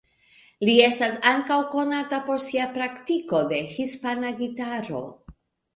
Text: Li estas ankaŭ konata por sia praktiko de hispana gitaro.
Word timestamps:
Li 0.69 0.73
estas 0.85 1.19
ankaŭ 1.33 1.59
konata 1.75 2.21
por 2.31 2.41
sia 2.49 2.67
praktiko 2.79 3.45
de 3.53 3.65
hispana 3.79 4.35
gitaro. 4.43 5.07